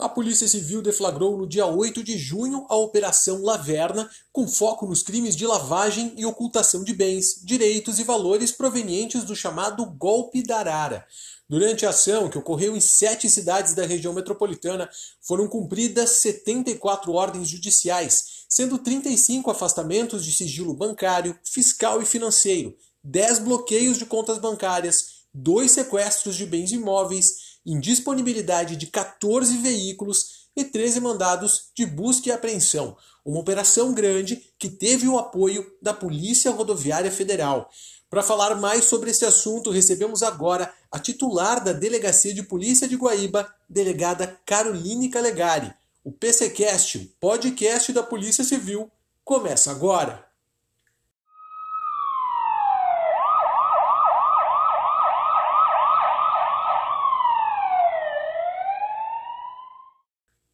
[0.00, 5.02] A Polícia Civil deflagrou no dia 8 de junho a Operação Laverna, com foco nos
[5.02, 10.60] crimes de lavagem e ocultação de bens, direitos e valores provenientes do chamado Golpe da
[10.60, 11.06] Arara.
[11.46, 14.88] Durante a ação, que ocorreu em sete cidades da região metropolitana,
[15.20, 22.74] foram cumpridas 74 ordens judiciais, sendo 35 afastamentos de sigilo bancário, fiscal e financeiro,
[23.04, 30.64] 10 bloqueios de contas bancárias, dois sequestros de bens imóveis indisponibilidade de 14 veículos e
[30.64, 32.96] 13 mandados de busca e apreensão.
[33.24, 37.70] Uma operação grande que teve o apoio da Polícia Rodoviária Federal.
[38.08, 42.96] Para falar mais sobre esse assunto, recebemos agora a titular da Delegacia de Polícia de
[42.96, 45.72] Guaíba, delegada Caroline Calegari.
[46.02, 48.90] O PCcast, o podcast da Polícia Civil,
[49.24, 50.29] começa agora.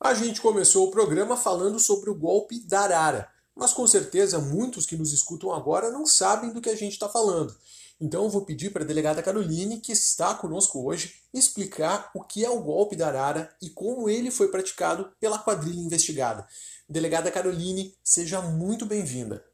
[0.06, 4.86] A gente começou o programa falando sobre o golpe da Arara, mas com certeza muitos
[4.86, 7.52] que nos escutam agora não sabem do que a gente está falando.
[8.00, 12.44] Então eu vou pedir para a delegada Caroline, que está conosco hoje, explicar o que
[12.44, 16.46] é o golpe da Arara e como ele foi praticado pela quadrilha investigada.
[16.88, 19.44] Delegada Caroline, seja muito bem-vinda.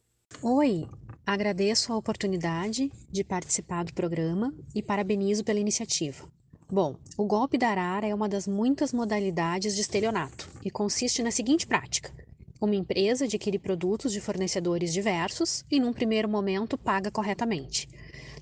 [0.43, 0.87] Oi,
[1.25, 6.31] agradeço a oportunidade de participar do programa e parabenizo pela iniciativa.
[6.75, 11.31] Bom, o golpe da arara é uma das muitas modalidades de estelionato e consiste na
[11.31, 12.11] seguinte prática:
[12.59, 17.87] uma empresa adquire produtos de fornecedores diversos e, num primeiro momento, paga corretamente.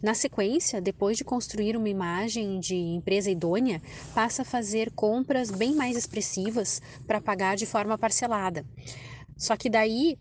[0.01, 3.83] Na sequência, depois de construir uma imagem de empresa idônea,
[4.15, 8.65] passa a fazer compras bem mais expressivas para pagar de forma parcelada.
[9.37, 10.17] Só que daí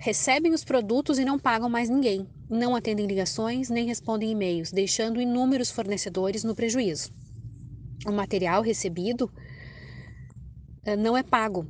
[0.00, 5.20] recebem os produtos e não pagam mais ninguém, não atendem ligações nem respondem e-mails, deixando
[5.20, 7.12] inúmeros fornecedores no prejuízo
[8.06, 9.30] o material recebido
[10.84, 11.66] eh, não é pago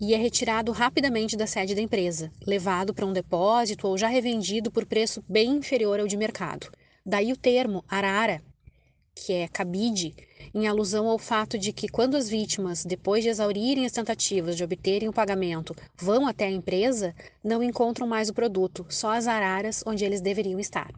[0.00, 4.70] e é retirado rapidamente da sede da empresa, levado para um depósito ou já revendido
[4.70, 6.70] por preço bem inferior ao de mercado.
[7.04, 8.40] Daí o termo arara,
[9.14, 10.14] que é cabide,
[10.54, 14.62] em alusão ao fato de que quando as vítimas, depois de exaurirem as tentativas de
[14.62, 19.82] obterem o pagamento, vão até a empresa, não encontram mais o produto, só as araras
[19.84, 20.92] onde eles deveriam estar.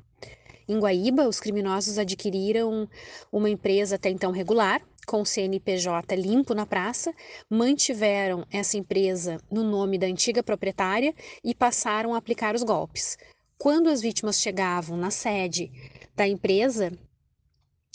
[0.70, 2.88] Em Guaíba, os criminosos adquiriram
[3.32, 7.12] uma empresa até então regular, com CNPJ limpo na praça,
[7.50, 13.18] mantiveram essa empresa no nome da antiga proprietária e passaram a aplicar os golpes.
[13.58, 15.72] Quando as vítimas chegavam na sede
[16.14, 16.92] da empresa,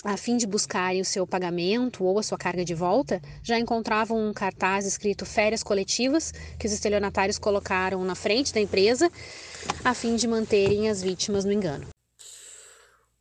[0.04, 4.20] a fim de buscarem o seu pagamento ou a sua carga de volta, já encontravam
[4.20, 9.10] um cartaz escrito férias coletivas que os estelionatários colocaram na frente da empresa
[9.82, 11.95] a fim de manterem as vítimas no engano.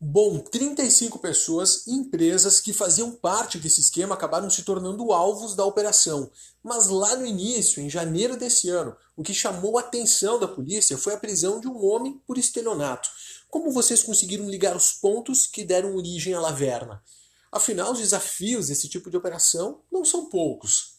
[0.06, 5.64] Bom, 35 pessoas e empresas que faziam parte desse esquema acabaram se tornando alvos da
[5.64, 6.30] operação.
[6.62, 10.98] Mas lá no início, em janeiro desse ano, o que chamou a atenção da polícia
[10.98, 13.08] foi a prisão de um homem por estelionato.
[13.48, 17.02] Como vocês conseguiram ligar os pontos que deram origem à laverna?
[17.50, 20.98] Afinal, os desafios desse tipo de operação não são poucos.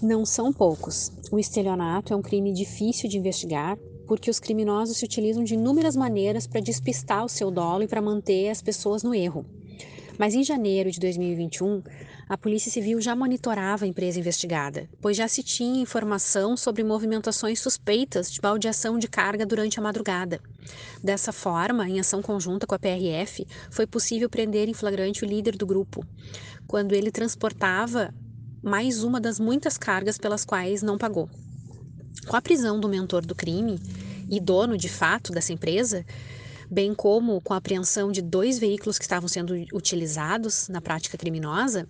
[0.00, 1.10] Não são poucos.
[1.32, 3.76] O estelionato é um crime difícil de investigar
[4.06, 8.02] porque os criminosos se utilizam de inúmeras maneiras para despistar o seu dolo e para
[8.02, 9.44] manter as pessoas no erro.
[10.18, 11.82] Mas em janeiro de 2021,
[12.28, 17.60] a Polícia Civil já monitorava a empresa investigada, pois já se tinha informação sobre movimentações
[17.60, 20.40] suspeitas de baldeação de carga durante a madrugada.
[21.04, 25.56] Dessa forma, em ação conjunta com a PRF, foi possível prender em flagrante o líder
[25.56, 26.04] do grupo,
[26.66, 28.12] quando ele transportava
[28.62, 31.28] mais uma das muitas cargas pelas quais não pagou.
[32.28, 33.80] Com a prisão do mentor do crime
[34.28, 36.04] e dono de fato dessa empresa,
[36.70, 41.88] bem como com a apreensão de dois veículos que estavam sendo utilizados na prática criminosa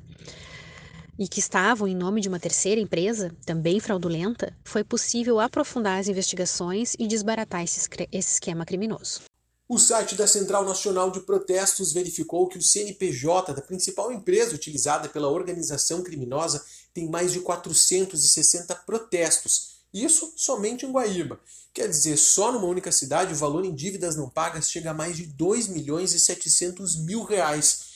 [1.18, 6.08] e que estavam em nome de uma terceira empresa, também fraudulenta, foi possível aprofundar as
[6.08, 9.22] investigações e desbaratar esse, esquema criminoso.
[9.68, 15.08] O site da Central Nacional de Protestos verificou que o CNPJ da principal empresa utilizada
[15.08, 16.62] pela organização criminosa
[16.94, 21.40] tem mais de 460 protestos, isso somente em Guaíba.
[21.72, 25.16] Quer dizer, só numa única cidade o valor em dívidas não pagas chega a mais
[25.16, 27.86] de 2 milhões e 700 mil reais.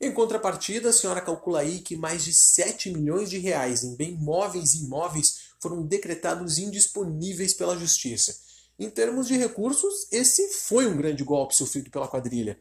[0.00, 4.12] Em contrapartida, a senhora calcula aí que mais de 7 milhões de reais em bem
[4.12, 8.36] móveis e imóveis foram decretados indisponíveis pela justiça.
[8.78, 12.58] Em termos de recursos, esse foi um grande golpe sofrido pela quadrilha.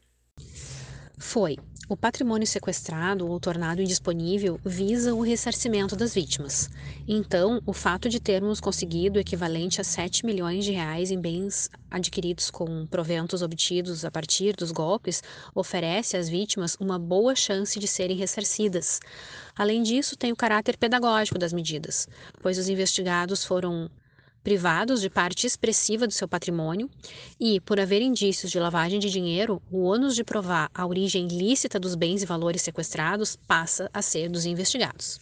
[1.18, 1.58] Foi
[1.90, 6.70] o patrimônio sequestrado ou tornado indisponível visa o ressarcimento das vítimas.
[7.08, 11.70] Então, o fato de termos conseguido o equivalente a 7 milhões de reais em bens
[11.92, 15.22] adquiridos com proventos obtidos a partir dos golpes
[15.54, 19.00] oferece às vítimas uma boa chance de serem ressarcidas.
[19.56, 22.08] Além disso, tem o caráter pedagógico das medidas,
[22.42, 23.92] pois os investigados foram
[24.44, 26.90] privados de parte expressiva do seu patrimônio
[27.40, 31.80] e, por haver indícios de lavagem de dinheiro, o ônus de provar a origem lícita
[31.80, 35.20] dos bens e valores sequestrados passa a ser dos investigados.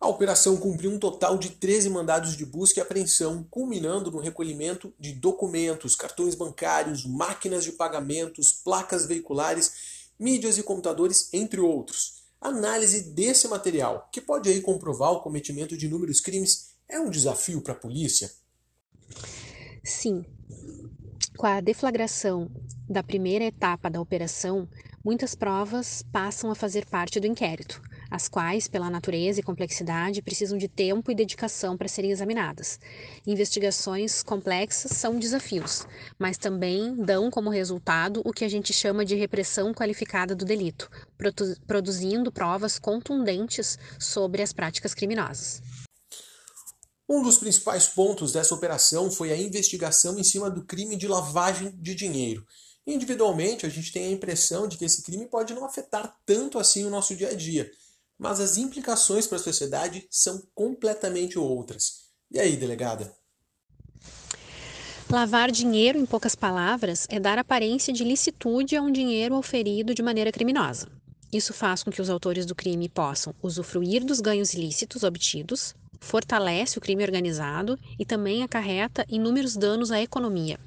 [0.00, 4.92] A operação cumpriu um total de 13 mandados de busca e apreensão, culminando no recolhimento
[5.00, 12.24] de documentos, cartões bancários, máquinas de pagamentos, placas veiculares, mídias e computadores, entre outros.
[12.38, 17.08] A análise desse material, que pode aí comprovar o cometimento de inúmeros crimes, é um
[17.08, 18.30] desafio para a polícia?
[19.82, 20.24] Sim.
[21.36, 22.50] Com a deflagração
[22.88, 24.68] da primeira etapa da operação,
[25.04, 30.56] muitas provas passam a fazer parte do inquérito, as quais, pela natureza e complexidade, precisam
[30.56, 32.78] de tempo e dedicação para serem examinadas.
[33.26, 35.86] Investigações complexas são desafios,
[36.18, 40.88] mas também dão como resultado o que a gente chama de repressão qualificada do delito,
[41.66, 45.62] produzindo provas contundentes sobre as práticas criminosas.
[47.08, 51.70] Um dos principais pontos dessa operação foi a investigação em cima do crime de lavagem
[51.76, 52.46] de dinheiro.
[52.86, 56.84] Individualmente, a gente tem a impressão de que esse crime pode não afetar tanto assim
[56.84, 57.70] o nosso dia a dia,
[58.18, 62.04] mas as implicações para a sociedade são completamente outras.
[62.30, 63.14] E aí, delegada?
[65.10, 70.02] Lavar dinheiro, em poucas palavras, é dar aparência de licitude a um dinheiro oferido de
[70.02, 70.88] maneira criminosa.
[71.30, 75.74] Isso faz com que os autores do crime possam usufruir dos ganhos ilícitos obtidos,
[76.04, 80.58] fortalece o crime organizado e também acarreta inúmeros danos à economia.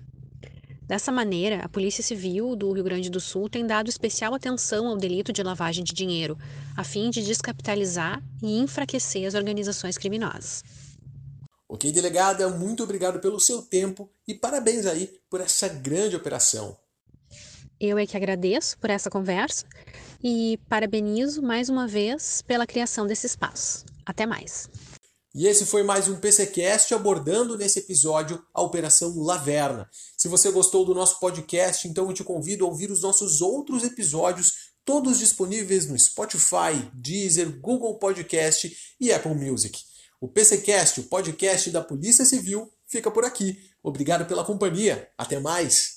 [0.88, 4.98] Dessa maneira, a Polícia Civil do Rio Grande do Sul tem dado especial atenção ao
[4.98, 6.38] delito de lavagem de dinheiro,
[6.76, 10.64] a fim de descapitalizar e enfraquecer as organizações criminosas.
[11.70, 16.78] Ok, delegada, muito obrigado pelo seu tempo e parabéns aí por essa grande operação.
[17.80, 19.66] Eu é que agradeço por essa conversa
[20.24, 23.86] e parabenizo mais uma vez pela criação desse espaço.
[24.06, 24.70] Até mais.
[25.36, 29.90] E esse foi mais um PCcast abordando nesse episódio a Operação Laverna.
[30.18, 33.84] Se você gostou do nosso podcast, então eu te convido a ouvir os nossos outros
[33.84, 39.84] episódios, todos disponíveis no Spotify, Deezer, Google Podcast e Apple Music.
[40.20, 43.60] O PCcast, o podcast da Polícia Civil, fica por aqui.
[43.84, 45.12] Obrigado pela companhia.
[45.18, 45.97] Até mais.